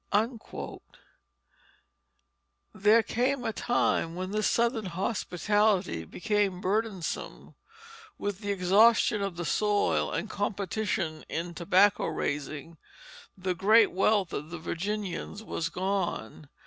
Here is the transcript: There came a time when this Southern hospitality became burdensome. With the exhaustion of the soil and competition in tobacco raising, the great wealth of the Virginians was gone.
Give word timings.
There 2.73 3.03
came 3.03 3.45
a 3.45 3.53
time 3.53 4.15
when 4.15 4.31
this 4.31 4.47
Southern 4.47 4.85
hospitality 4.87 6.05
became 6.05 6.59
burdensome. 6.59 7.53
With 8.17 8.39
the 8.39 8.49
exhaustion 8.49 9.21
of 9.21 9.35
the 9.35 9.45
soil 9.45 10.11
and 10.11 10.27
competition 10.27 11.23
in 11.29 11.53
tobacco 11.53 12.07
raising, 12.07 12.79
the 13.37 13.53
great 13.53 13.91
wealth 13.91 14.33
of 14.33 14.49
the 14.49 14.57
Virginians 14.57 15.43
was 15.43 15.69
gone. 15.69 16.49